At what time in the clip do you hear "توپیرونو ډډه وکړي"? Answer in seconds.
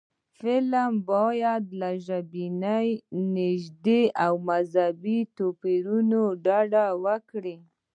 5.37-7.55